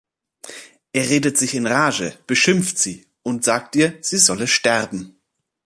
[0.93, 5.21] Er redet sich in Rage, beschimpft sie und sagt ihr, sie solle sterben.